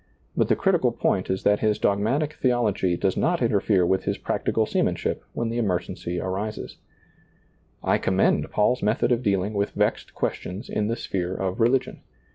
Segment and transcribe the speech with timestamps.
[0.35, 4.65] But the critical point is that his dogmatic theology does not interfere with his practical
[4.65, 6.19] seamanship when the emergency
[7.83, 12.01] I commend Paul's method of dealing with vexed questions in the sphere of religion.